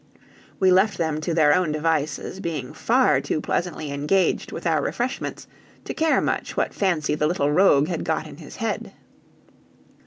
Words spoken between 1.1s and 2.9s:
to their own devices, being